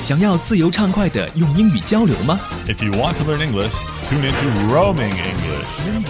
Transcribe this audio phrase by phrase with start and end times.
[0.00, 3.72] 想要自由畅快的用英语交流吗 If you want to learn English,
[4.08, 6.06] tune into Roaming English.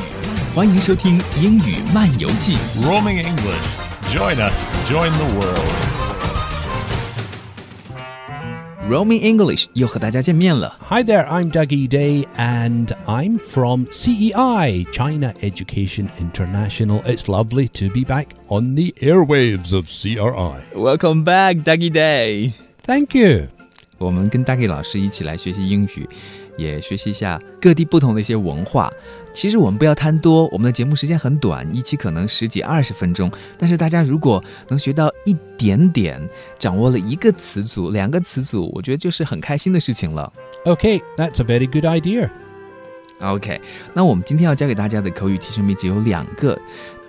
[0.55, 2.57] 欢迎收听《英语漫游记》。
[2.83, 3.87] Roaming English.
[4.15, 4.67] Join us.
[4.89, 5.97] Join the world.
[8.89, 10.79] Roaming English 又和大家见面了。
[10.89, 17.03] Hi there, I'm Dougie Day and I'm from CEI, China Education International.
[17.03, 20.63] It's lovely to be back on the airwaves of CRI.
[20.75, 22.53] Welcome back, Dougie Day。
[22.85, 23.49] Thank you.
[24.01, 26.09] 我们跟 Dougie 老师一起来学习英语，
[26.57, 28.93] 也学习一下各地不同的一些文化。
[29.33, 33.31] 其实我们不要贪多，我们的节目时间很短，一期可能十几二十分钟。
[33.59, 36.21] 但是大家如果能学到一点点，
[36.59, 40.33] 掌握了一个词组、两个词组，我觉得就是很开心的事情了。
[40.65, 42.29] Okay, that's a very good idea.
[43.21, 43.61] OK，
[43.95, 46.59] 那我们今天要教给大家的口语提升秘籍有两个。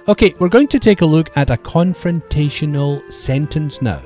[0.05, 3.99] Okay, we're going to take a look at a confrontational sentence now.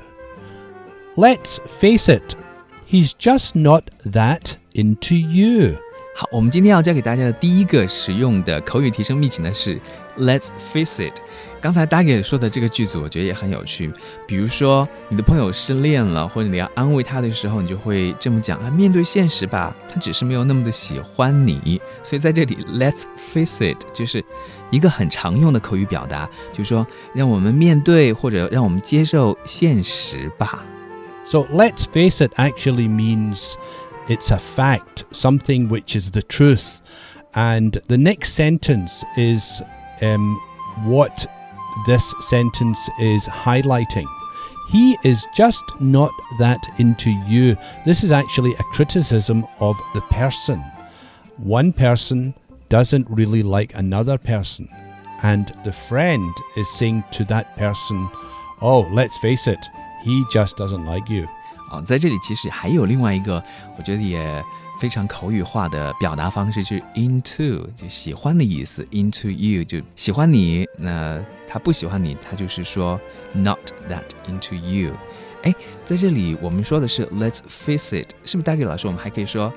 [1.16, 2.36] Let's face it,
[2.89, 3.83] He's just not
[4.13, 5.77] that into you.
[6.15, 9.79] 好，我们今天要教给大家的第一个实用的口语提升秘籍呢是
[10.19, 11.13] Let's face it。
[11.61, 13.93] 刚才 d a g 说的这个句子，我觉得也很有趣。
[14.27, 21.81] 比如说，你的朋友失恋了，或者你要安慰他的时候，你就会这么讲啊：面对现实吧，他只是没有那么的喜欢你。
[22.03, 24.25] 所以在这里，Let's face it 就是
[24.71, 30.65] 一个很常用的口语表达，就是说让我们面对或者让我们接受现实吧。
[31.27, 33.57] So let's face it actually means
[34.09, 36.81] it's a fact, something which is the truth.
[37.35, 39.61] And the next sentence is
[40.03, 40.41] um,
[40.85, 41.27] what
[41.87, 44.07] this sentence is highlighting.
[44.71, 47.57] He is just not that into you.
[47.85, 50.61] This is actually a criticism of the person.
[51.39, 52.35] One person
[52.69, 54.69] doesn't really like another person.
[55.25, 58.09] And the friend is saying to that person,
[58.61, 59.59] Oh, let's face it,
[60.06, 61.26] he just doesn't like you.
[61.72, 63.44] 哦，在这里其实还有另外一个，
[63.78, 64.44] 我觉得也
[64.80, 70.68] 非常口语化的表达方式，就是 into，就喜欢的意思，into you 就喜欢你。
[70.78, 73.00] 那他不喜欢你，他就是说
[73.34, 73.60] not
[73.90, 74.92] that into you。
[75.44, 75.54] 哎，
[75.86, 78.88] 在这里我们说的是 let's face it，是不是大给老师？
[78.88, 79.54] 我们还可以说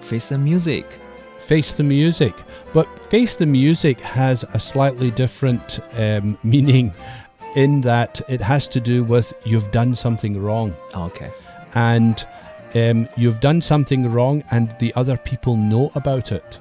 [0.00, 0.84] face the music。
[1.40, 2.32] face the music.
[2.72, 6.92] But face the music has a slightly different um, meaning
[7.54, 10.72] in that it has to do with you've done something wrong.
[10.94, 11.30] OK，
[11.74, 12.24] And
[12.74, 16.58] um, you've done something wrong, and the other people know about it.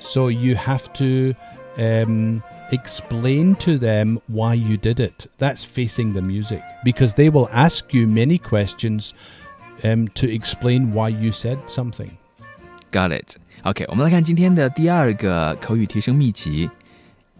[0.00, 1.34] So you have to
[1.76, 5.26] um, explain to them why you did it.
[5.38, 6.62] That's facing the music.
[6.84, 9.12] Because they will ask you many questions
[9.84, 12.10] um, to explain why you said something.
[12.90, 16.70] got it。OK，我们来看今天的第二个口语提升秘籍，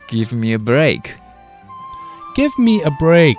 [0.08, 1.12] Give me a break。
[2.35, 3.37] Give me a break.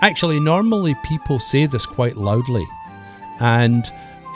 [0.00, 2.66] Actually, normally people say this quite loudly,
[3.38, 3.84] and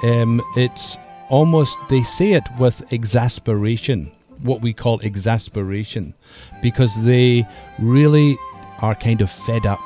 [0.02, 0.98] um, it's
[1.30, 4.10] almost they say it with exasperation,
[4.42, 6.12] what we call exasperation,
[6.60, 7.46] because they
[7.78, 8.36] really
[8.80, 9.80] are kind of fed up.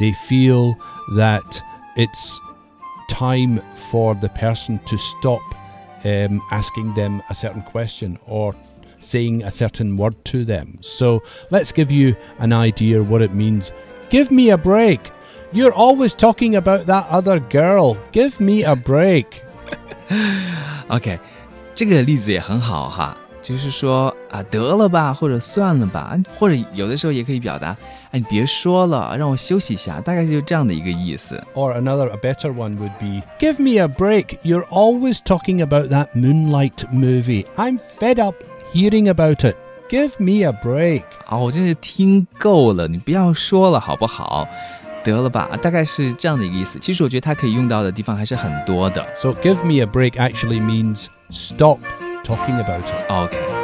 [0.00, 0.74] They feel
[1.16, 1.62] that
[1.96, 2.40] it's
[3.10, 5.42] time for the person to stop
[6.04, 8.54] um, asking them a certain question or
[9.05, 10.77] saying a certain word to them.
[10.81, 13.71] So let's give you an idea what it means.
[14.09, 14.99] Give me a break.
[15.53, 17.97] You're always talking about that other girl.
[18.11, 19.25] Give me a break.
[20.87, 21.19] OK，
[21.73, 27.75] 这个例子也很好哈，就是说啊，得了吧，或者算了吧，或者有的时候也可以表达，
[28.11, 31.41] 哎，你别说了，让我休息一下，大概就是这样的一个意思。
[31.53, 34.37] Or another, a better one would be Give me a break.
[34.43, 37.45] You're always talking about that Moonlight movie.
[37.55, 38.35] I'm fed up
[38.75, 39.55] hearing about it.
[39.89, 41.03] Give me a break.
[41.25, 44.47] 啊，我真是听够了，你不要说了好不好？
[45.03, 46.77] 得了吧，大概是这样的一个意思。
[46.79, 49.05] 其实我觉得它可以用到的地方还是很多的。
[49.19, 51.79] So, give me a break actually means stop
[52.23, 53.11] talking about it.
[53.11, 53.54] OK。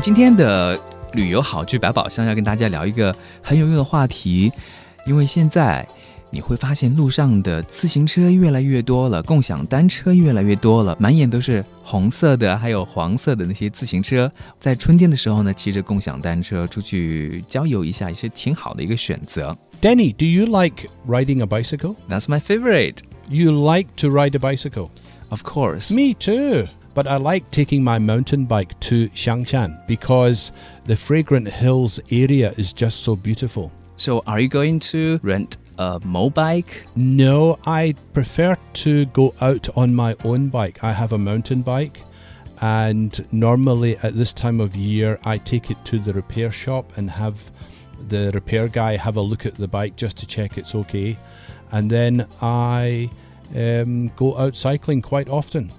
[0.00, 0.80] 们今天的
[1.12, 4.50] 旅游好剧百宝箱要跟大家聊一个很有用的话题，
[5.04, 5.86] 因为现在
[6.30, 14.32] 你会发现路上的自行车越来越多了，共享单车越来越多了，满眼都是红色的，还有黄色的那些自行车。
[14.58, 19.54] 在春天的时候呢，骑着共享单车出去郊游一下，也是挺好的一个选择。
[19.82, 21.94] Danny, do you like riding a bicycle?
[22.08, 24.88] That's my favorite, You like to ride a bicycle?
[25.30, 25.94] of course.
[25.94, 26.68] Me too.
[26.94, 30.52] But I like taking my mountain bike to Xiangshan because
[30.84, 33.70] the Fragrant Hills area is just so beautiful.
[33.96, 36.86] So, are you going to rent a mobike?
[36.96, 40.82] No, I prefer to go out on my own bike.
[40.82, 42.02] I have a mountain bike,
[42.60, 47.10] and normally at this time of year, I take it to the repair shop and
[47.10, 47.50] have
[48.08, 51.16] the repair guy have a look at the bike just to check it's okay.
[51.72, 53.10] And then I
[53.54, 55.72] um, go out cycling quite often.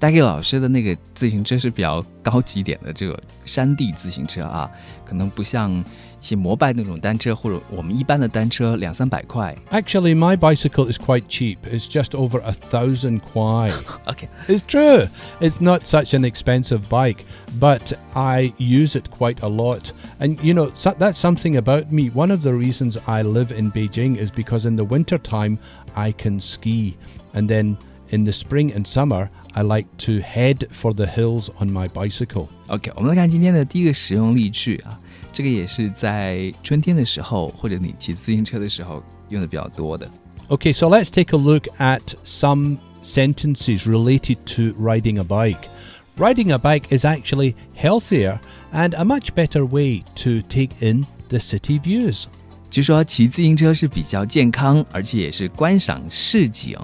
[0.00, 4.70] 大 K 老师的那个自行车是比较高级点的这个山地自行车啊，
[5.04, 5.84] 可能不像一
[6.20, 9.56] 些摩拜那种单车或者我们一般的单车两三百块。
[9.70, 11.58] Actually, my bicycle is quite cheap.
[11.70, 13.72] It's just over a thousand kwai.
[14.06, 15.08] OK， It's true.
[15.40, 17.24] It's not such an expensive bike,
[17.58, 19.92] but I use it quite a lot.
[20.18, 22.10] And you know, so- that's something about me.
[22.10, 25.58] One of the reasons I live in Beijing is because in the winter time
[25.94, 26.96] I can ski,
[27.32, 27.78] and then
[28.10, 32.48] in the spring and summer I like to head for the hills on my bicycle.
[32.66, 35.00] OK，我们来看今天的第一个实用例句啊，
[35.32, 40.10] 这个也是在春天的时候或者你骑自行车的时候用的比较多的。
[40.48, 45.68] Okay, so let's take a look at some sentences related to riding a bike.
[46.16, 48.38] Riding a bike is actually healthier
[48.72, 52.26] and a much better way to take in the city views.
[52.70, 56.76] 据说骑自行车是比较健康，而且也是观赏市景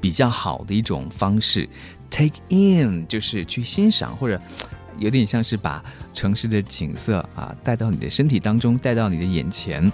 [0.00, 1.68] 比较好的一种方式。
[2.15, 4.39] Take in 就是去欣赏，或者
[4.99, 5.83] 有点像是把
[6.13, 9.91] 城市的景色啊带到你的身体当中，带到你的眼前。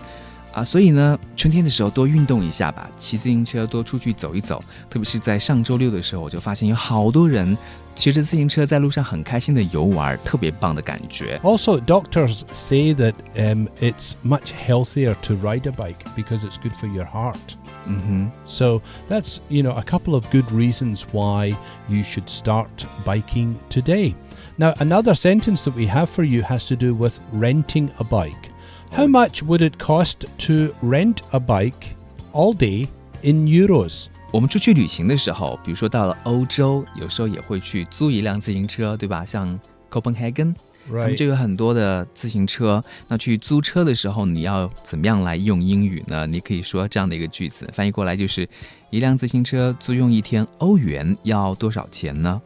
[0.52, 0.62] 啊。
[0.64, 4.62] 所以呢，春天的时候多运动一下吧，骑自行车多出去走一走。
[4.88, 7.56] 特别是在上周六的时候，我就发现有好多人
[7.94, 11.40] 骑着自行车在路上很开心的游玩，特别棒的感觉。
[11.44, 16.72] Also, doctors say that um, it's much healthier to ride a bike because it's good
[16.72, 17.56] for your heart.
[17.86, 18.30] 嗯哼。
[18.46, 21.54] So that's you know a couple of good reasons why
[21.88, 22.68] you should start
[23.04, 24.14] biking today.
[24.56, 28.47] Now another sentence that we have for you has to do with renting a bike.
[28.92, 31.96] How much would it cost to rent a bike
[32.32, 32.86] all day
[33.22, 34.06] in euros?
[34.32, 39.24] 我们出去旅行的时候，比如说到了欧洲，有时候也会去租一辆自行车，对吧？
[39.24, 39.58] 像
[39.90, 40.54] Copenhagen，
[40.88, 41.16] 他们 Right.
[41.16, 42.84] 就有很多的自行车。
[43.08, 46.26] 那去租车的时候，你要怎么样来用英语呢？
[46.26, 48.48] 你可以说这样的一个句子，翻译过来就是：
[48.90, 52.42] 一辆自行车租用一天欧元要多少钱呢？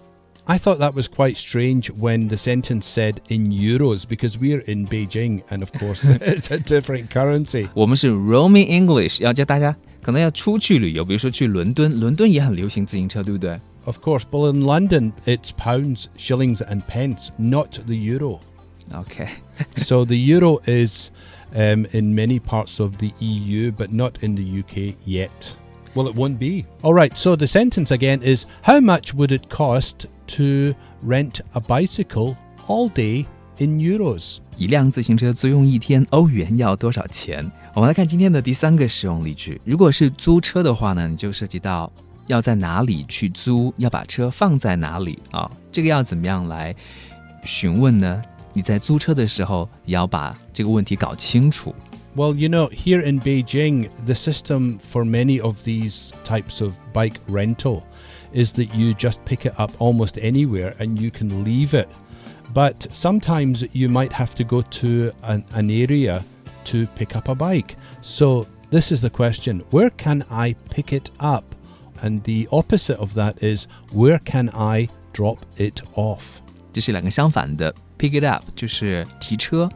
[0.51, 4.87] I thought that was quite strange when the sentence said in euros because we're in
[4.87, 7.69] Beijing and of course it's a different currency.
[7.75, 13.61] 我们是 roaming English，要教大家可能要出去旅游，比如说去伦敦，伦敦也很流行自行车，对不对？
[13.85, 18.41] Of course, but in London it's pounds, shillings and pence, not the euro.
[18.95, 19.29] OK，
[19.77, 21.11] so the euro is
[21.55, 25.57] um, in many parts of the EU, but not in the UK yet.
[25.95, 26.65] Well, it won't be.
[26.83, 30.74] All right, so the sentence again is How much would it cost to
[31.06, 32.36] rent a bicycle
[32.68, 33.26] all day
[33.58, 34.38] in euros?
[34.58, 37.50] 一辆自行车租用一天欧元要多少钱？
[37.74, 39.60] 我们来看今天的第三个使用例句。
[39.66, 41.92] 如果是租车的话呢，你就涉及到
[42.28, 45.50] 要在哪里去租，要把车放在哪里啊？
[45.72, 46.76] 这个要怎么样来
[47.44, 48.22] 询问呢？
[48.54, 51.74] 你在租车的时候也要把这个问题搞清楚。
[52.15, 57.87] Well, you know, here in Beijing, the system for many of these types of bike rental
[58.33, 61.89] is that you just pick it up almost anywhere and you can leave it.
[62.53, 66.25] But sometimes you might have to go to an, an area
[66.65, 67.77] to pick up a bike.
[68.01, 71.55] So, this is the question where can I pick it up?
[72.03, 76.41] And the opposite of that is where can I drop it off?
[76.73, 77.75] 这是两个相反的。
[77.99, 79.69] Pick it up 就是提车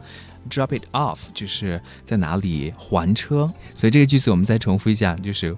[0.48, 3.52] ，drop it off 就是在哪里还车。
[3.74, 5.56] 所以这个句子我们再重复一下，就是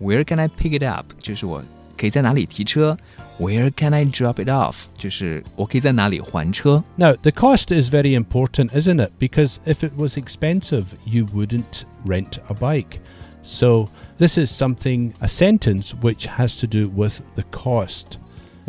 [0.00, 1.12] Where can I pick it up？
[1.20, 1.62] 就是我
[1.96, 2.96] 可以在哪里提车。
[3.38, 4.84] Where can I drop it off？
[4.96, 6.84] 就是我可以在哪里还车。
[6.96, 9.10] Now, the cost is very important, isn't it?
[9.18, 13.00] Because if it was expensive, you wouldn't rent a bike.
[13.42, 13.86] So,
[14.18, 18.18] this is something, a sentence which has to do with the cost.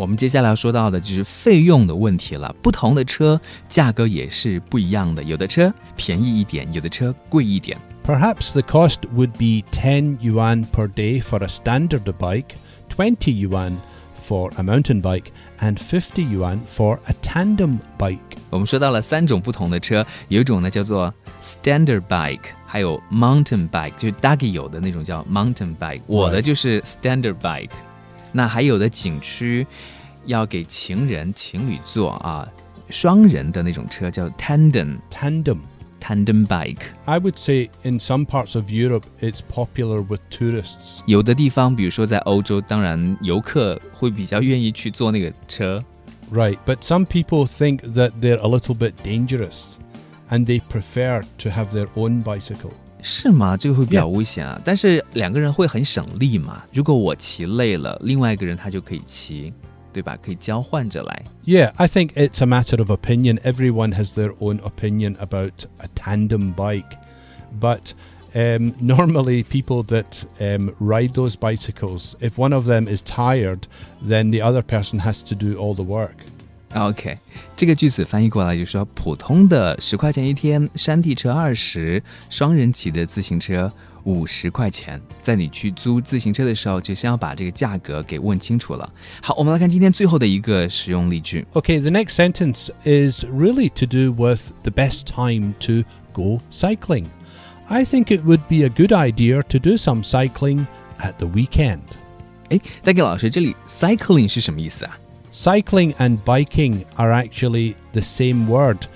[0.00, 2.54] 我们接下来要说到的就是费用的问题了。
[2.62, 3.38] 不同的车
[3.68, 7.76] 价格也是不一样的，有的车便宜一点，有的车贵一点。
[8.06, 12.54] Perhaps the cost would be 10 yuan per day for a standard bike,
[12.88, 13.74] 20 yuan
[14.26, 15.26] for a mountain bike,
[15.60, 18.18] and 50 yuan for a tandem bike.
[18.48, 27.68] 我们说到了三种不同的车，有一种呢叫做 standard bike，还有 mountain bike，就是 Dagi 有的那种叫 mountain bike，我的就是 standard bike。
[28.31, 29.65] 那还有的景区
[30.25, 32.47] 要给情人、情侣坐啊，
[32.89, 35.59] 双人的那种车叫 tandem Tandem.
[35.99, 36.83] tandem bike。
[37.05, 40.99] I would say in some parts of Europe it's popular with tourists.
[41.07, 45.83] 有的地方，比如说在欧洲，当然游客会比较愿意去坐那个车。
[46.31, 49.75] Right, but some people think that they're a little bit dangerous
[50.29, 52.71] and they prefer to have their own bicycle.
[53.01, 53.55] 是吗？
[53.55, 54.59] 这个会比较危险啊。
[54.65, 56.63] 但是两个人会很省力嘛。
[56.73, 59.53] 如果我骑累了，另外一个人他就可以骑，
[59.93, 60.17] 对吧？
[60.21, 61.23] 可以交换着来。
[61.45, 63.39] Yeah, I think it's a matter of opinion.
[63.41, 66.97] Everyone has their own opinion about a tandem bike.
[67.59, 67.93] But
[68.33, 73.67] um, normally, people that um, ride those bicycles, if one of them is tired,
[74.01, 76.15] then the other person has to do all the work.
[76.73, 77.17] OK，
[77.55, 83.71] 这个句子翻译过来就是说，普通的十块钱一天，山地车二十，双人骑的自行车
[84.03, 85.01] 五十块钱。
[85.21, 88.91] 在你去租自行车的时候，就先要把这个价格给问清楚了。
[89.21, 91.47] 好，我们来看今天最后的一个实用例句。
[91.53, 97.05] Okay, the next sentence is really to do with the best time to go cycling.
[97.69, 100.65] I think it would be a good idea to do some cycling
[100.99, 101.79] at the weekend.
[102.49, 104.99] 哎，再给老师，这里 cycling 是什么意思啊？
[105.31, 108.87] Cycling and biking are actually the same word.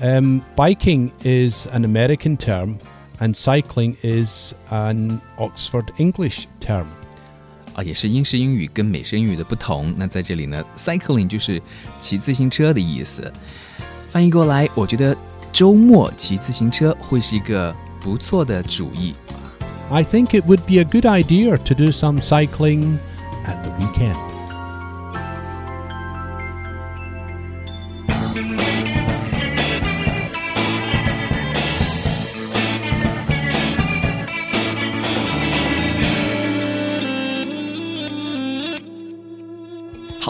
[0.00, 2.78] Um, biking is an American term,
[3.18, 6.84] and cycling is an Oxford English term.
[7.74, 9.92] 啊，也是英式英语跟美式英语的不同。
[9.96, 11.60] 那在这里呢，cycling 就是
[11.98, 13.32] 骑自行车的意思。
[14.10, 15.16] 翻译过来，我觉得
[15.52, 19.14] 周末骑自行车会是一个不错的主意。
[19.90, 22.98] I think it would be a good idea to do some cycling
[23.46, 24.16] at the weekend.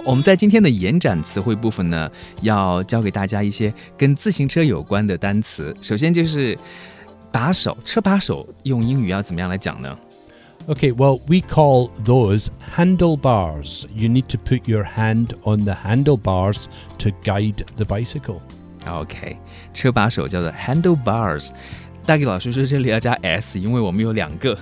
[0.06, 5.74] 我们在今天的延展词汇部分呢，要教给大家一些跟自行车有关的单词。
[5.82, 6.58] 首先就是
[7.32, 9.98] 把手，车把手用英语要怎么样来讲呢
[10.68, 13.86] ？Okay, well, we call those handlebars.
[13.96, 16.66] You need to put your hand on the handlebars
[16.98, 18.42] to guide the bicycle.
[18.86, 19.38] OK，
[19.74, 21.52] 车把手叫做 handlebars。
[22.06, 24.58] 大给老师说这里要加 s，因为我们有两个，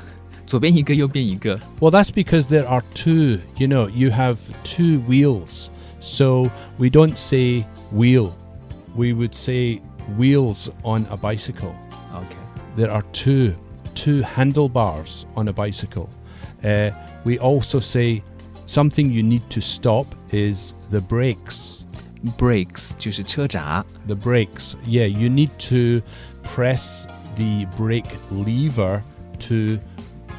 [0.50, 1.59] 左边一个，右边一个。
[1.81, 3.41] Well, that's because there are two.
[3.57, 5.69] You know, you have two wheels.
[6.00, 8.33] So we don't say wheel,
[8.95, 9.81] we would say
[10.17, 11.75] wheels on a bicycle.
[12.12, 12.37] OK，
[12.76, 13.55] There are two,
[13.95, 16.09] two handlebars on a bicycle.
[16.62, 16.91] Uh,
[17.25, 18.23] we also say
[18.67, 21.85] something you need to stop is the brakes.
[22.38, 23.85] brakes 就是车闸。
[24.07, 26.03] The brakes, yeah, you need to
[26.45, 29.00] press the brake lever
[29.41, 29.79] to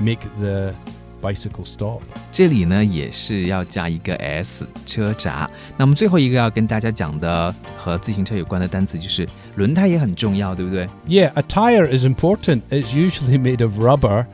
[0.01, 0.73] make the
[1.21, 2.01] bicycle stop.
[2.31, 5.49] 这里呢也是要加一个 s 车闸。
[5.77, 10.87] 那么最后一个要跟大家讲的和自行车有关的单词就是轮胎也很重要，对不对？
[11.07, 12.61] Yeah, a tire is important.
[12.69, 14.25] It's usually made of rubber.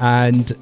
[0.00, 0.52] And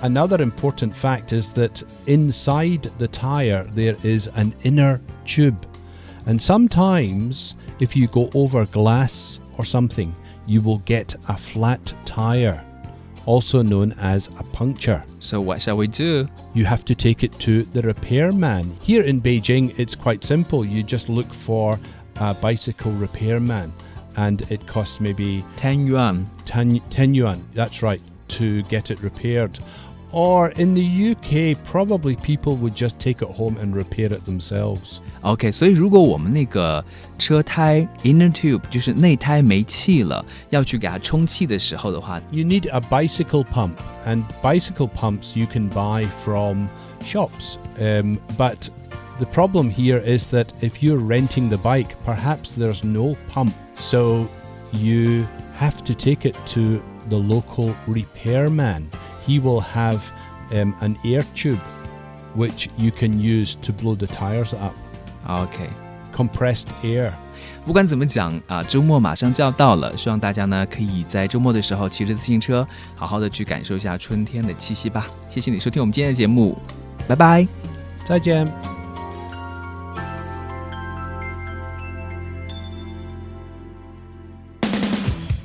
[0.00, 5.58] another important fact is that inside the tire there is an inner tube.
[6.24, 10.14] And sometimes, if you go over glass or something,
[10.46, 12.60] you will get a flat tire,
[13.25, 15.03] also known as a puncture.
[15.19, 16.27] So what shall we do?
[16.53, 18.77] You have to take it to the repairman.
[18.81, 20.65] Here in Beijing, it's quite simple.
[20.65, 21.79] You just look for
[22.17, 23.73] a bicycle repairman,
[24.17, 29.59] and it costs maybe 10 yuan。10, 10 yuan, that's right, to get it repaired
[30.12, 35.00] Or in the UK, probably people would just take it home and repair it themselves.
[35.22, 36.82] OK，所以如果我们那个
[37.18, 43.74] 车胎 inner tube 就是内胎没气了，要去给它充气的时候的话， You need a bicycle pump,
[44.06, 46.68] and bicycle pumps you can buy from
[47.02, 47.56] shops.
[47.78, 48.70] Um, but
[49.18, 53.52] the problem here is that if you're renting the bike, perhaps there's no pump.
[53.76, 54.28] So
[54.72, 55.26] you
[55.58, 56.80] have to take it to
[57.10, 58.88] the local repairman.
[59.27, 59.99] He will have
[60.51, 61.59] um, an air tube
[62.35, 64.73] which you can use to blow the tires up.
[65.27, 67.11] OK，Compressed air.
[67.65, 75.07] 不管怎么讲啊，周末马上就要到了，希望大家呢可以在周末的时候骑着自行车，好好的去感受一下春天的气息吧。
[75.29, 76.57] 谢谢你收听我们今天的节目，
[77.07, 77.47] 拜拜。
[78.03, 78.70] 再见。